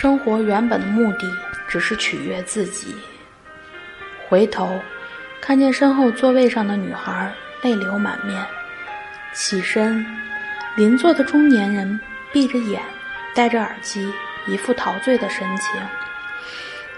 [0.00, 1.30] 生活原本的目的
[1.68, 2.96] 只是取悦自己。
[4.26, 4.80] 回头
[5.42, 7.30] 看见身后座位上的女孩
[7.60, 8.42] 泪流满面，
[9.34, 10.06] 起身，
[10.74, 12.00] 邻座的中年人
[12.32, 12.80] 闭着眼，
[13.34, 14.10] 戴着耳机，
[14.46, 15.78] 一副陶醉的神情。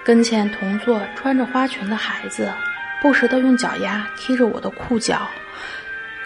[0.04, 2.52] 跟前同座穿着花裙的孩子，
[3.00, 5.28] 不时地用脚丫踢着我的裤脚。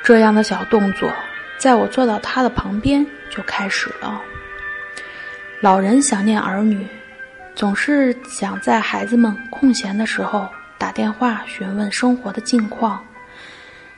[0.04, 1.10] 这样的小动作，
[1.56, 4.20] 在我坐到他的旁边就开始了。
[5.66, 6.86] 老人想念儿女，
[7.56, 10.48] 总是想在孩子们空闲的时候
[10.78, 13.04] 打电话询问生活的近况。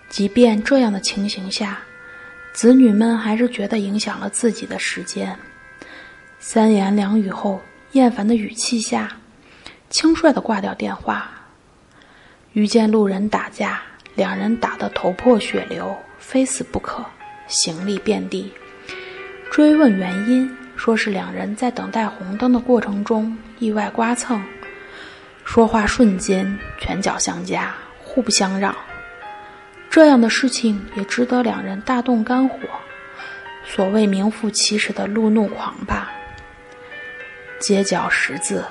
[0.09, 1.79] 即便这样的情形下，
[2.55, 5.39] 子女们还是觉得影响了自己的时间。
[6.41, 7.61] 三言两语后，
[7.93, 9.19] 厌烦的语气下，
[9.91, 11.31] 轻率地挂掉电话。
[12.55, 13.83] 遇见路人打架。
[14.15, 17.05] 两人打得头破血流，非死不可，
[17.47, 18.51] 行李遍地。
[19.51, 24.41] 追问原因，说是两人在等待红灯的过程中意外刮蹭，
[25.45, 28.73] 说话瞬间拳脚相加，互不相让。
[29.91, 32.61] 这样的事情也值得两人大动肝火，
[33.67, 36.13] 所谓名副其实的路怒狂吧。
[37.59, 38.65] 街角十字，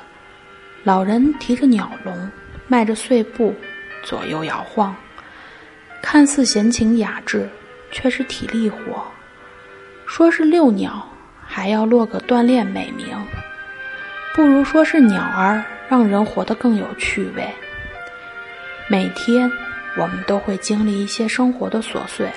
[0.85, 2.31] 老人提着鸟笼，
[2.67, 3.53] 迈着碎步，
[4.01, 4.95] 左右摇晃。
[6.01, 7.49] 看似闲情雅致，
[7.91, 9.05] 却是体力活。
[10.05, 11.05] 说是遛鸟，
[11.57, 13.17] 还要落个锻炼美名，
[14.35, 17.51] 不如说是鸟儿让人活得更有趣味。
[18.87, 19.51] 每天，
[19.95, 22.31] 我们都会经历一些生活的琐碎，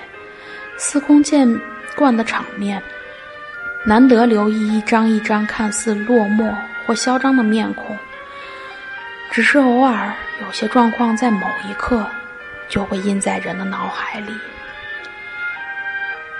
[0.78, 1.46] 司空见
[1.94, 2.82] 惯的场面，
[3.84, 6.50] 难得留意一张一张看似落寞
[6.86, 7.94] 或嚣张的面孔。
[9.30, 12.06] 只是偶尔，有些状况在某一刻。
[12.70, 14.32] 就会印在人的脑海里。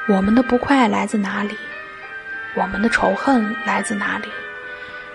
[0.06, 1.58] 我们的不快来自哪里？
[2.56, 4.26] 我们的仇恨来自哪里？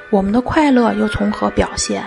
[0.10, 2.04] 我们的快乐又从何表现？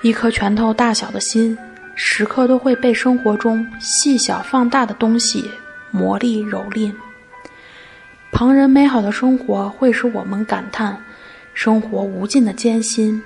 [0.00, 1.56] 一颗拳头大小的心，
[1.94, 5.48] 时刻都会被生活中细小放大的东西
[5.92, 6.92] 磨砺蹂躏。
[8.32, 11.00] 旁人美好的生活会使我们感叹
[11.54, 13.22] 生活无尽的艰辛，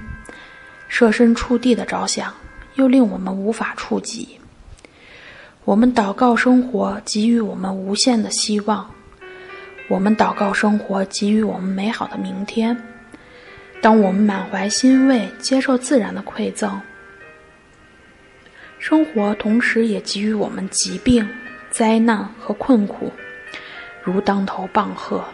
[0.89, 2.35] 设身处地的着想，
[2.75, 4.39] 又令我们无法触及。
[5.65, 8.91] 我们祷告生活给予我们无限的希望，
[9.89, 12.77] 我们祷告生活给予我们美好的明天。
[13.81, 16.81] 当我们满怀欣慰接受自然的馈赠，
[18.79, 21.29] 生活同时也给予我们疾病、
[21.71, 23.13] 灾难和困苦，
[24.03, 25.25] 如当头棒喝。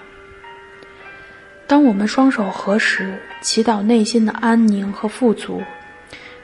[1.67, 5.63] 当我们双手合十，祈祷内心的安宁和富足；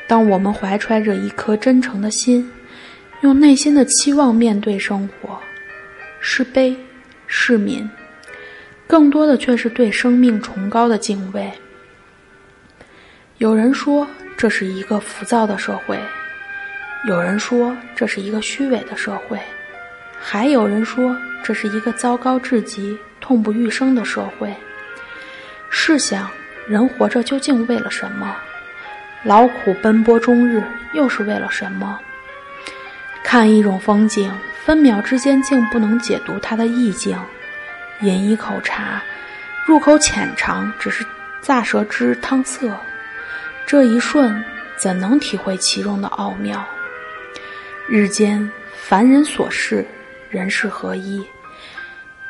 [0.06, 2.50] 当我们怀揣着一颗真诚的心。
[3.20, 5.36] 用内心的期望面对生活，
[6.20, 6.76] 是悲
[7.26, 7.84] 是悯，
[8.88, 11.52] 更多的却是对生命崇高的敬畏。
[13.36, 16.00] 有人说这是一个浮躁的社会，
[17.06, 19.38] 有人说这是一个虚伪的社会，
[20.18, 24.52] 还有人说这是一个糟糕至极、痛不欲生的社会。
[25.68, 26.28] 试想，
[26.66, 28.34] 人活着究竟为了什么？
[29.22, 32.00] 劳苦奔波终日，又是为了什么？
[33.22, 34.32] 看一种风景，
[34.64, 37.18] 分秒之间竟不能解读它的意境；
[38.00, 39.02] 饮一口茶，
[39.66, 41.04] 入口浅尝，只是
[41.42, 42.72] 乍舌之汤色，
[43.66, 44.44] 这一瞬
[44.76, 46.64] 怎能体会其中的奥妙？
[47.88, 49.84] 日间凡人琐事，
[50.30, 51.24] 人事合一，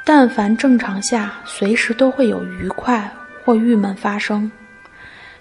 [0.05, 3.11] 但凡正常下，随时都会有愉快
[3.45, 4.51] 或郁闷发生。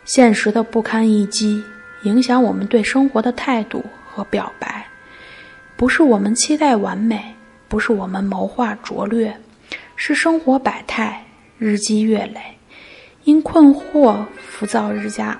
[0.03, 1.63] 现实的不堪一击，
[2.01, 4.85] 影响我们对生活的态度和表白。
[5.77, 7.33] 不是我们期待完美，
[7.69, 9.37] 不是我们谋划拙劣，
[9.97, 11.25] 是生活百态
[11.57, 12.39] 日积月累，
[13.25, 15.37] 因困惑浮躁日加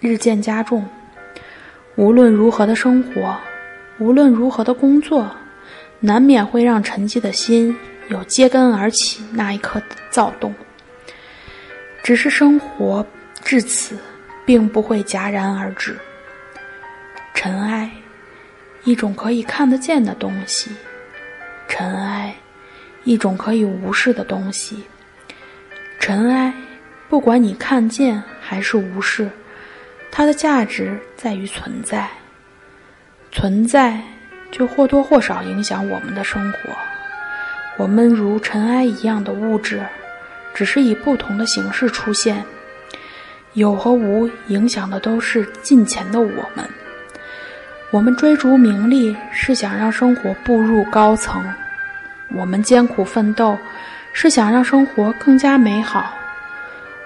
[0.00, 0.88] 日渐加重。
[1.96, 3.36] 无论如何的生活，
[3.98, 5.28] 无论如何的工作，
[5.98, 7.76] 难免会让沉寂的心
[8.08, 10.54] 有揭竿而起那一刻的躁动。
[12.02, 13.04] 只是生活
[13.44, 13.98] 至此，
[14.46, 15.98] 并不会戛然而止。
[17.34, 17.90] 尘埃。
[18.84, 20.70] 一种可以看得见的东西，
[21.68, 22.19] 尘埃；
[23.04, 24.84] 一种可以无视的东西，
[25.98, 26.52] 尘埃。
[27.08, 29.28] 不管你看见还是无视，
[30.12, 32.08] 它的价值在于存在。
[33.32, 34.00] 存在
[34.52, 36.58] 就或多或少影响我们的生活。
[37.76, 39.82] 我们如尘埃一样的物质，
[40.54, 42.44] 只是以不同的形式出现。
[43.54, 46.68] 有和无影响的都是近前的我们。
[47.90, 51.42] 我们追逐名利，是想让生活步入高层；
[52.32, 53.58] 我们艰苦奋斗，
[54.12, 56.12] 是想让生活更加美好；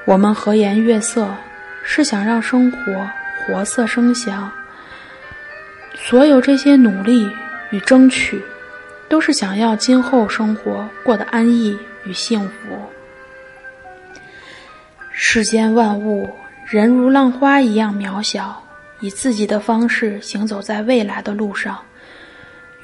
[0.04, 1.28] 我们和颜悦色，
[1.82, 3.08] 是想让生活
[3.46, 4.50] 活色生香。
[5.94, 7.28] 所有这些努力
[7.70, 8.42] 与争取，
[9.08, 12.76] 都是想要今后生活过得安逸与幸福。
[15.10, 16.28] 世间万物，
[16.66, 18.60] 人如浪花一样渺小，
[19.00, 21.78] 以自己的方式行走在未来的路上，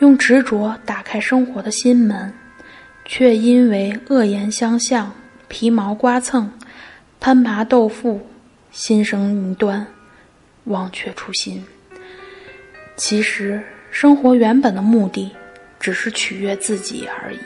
[0.01, 2.33] 用执着打开生活的心门，
[3.05, 5.11] 却因为恶言相向、
[5.49, 6.51] 皮毛刮蹭。
[7.21, 8.27] 攀爬斗富，
[8.71, 9.87] 心生泥端，
[10.65, 11.63] 忘却初心。
[12.97, 15.31] 其实，生活原本的目的，
[15.79, 17.39] 只是取悦自己而已。